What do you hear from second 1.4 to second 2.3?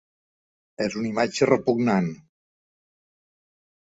repugnant.